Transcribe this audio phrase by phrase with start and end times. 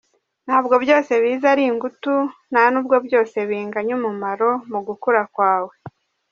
[0.45, 2.13] Ntabwo byose biza ari ingutu,
[2.51, 5.73] nta n’ubwo byose binganya umumaro mu gukura kwawe.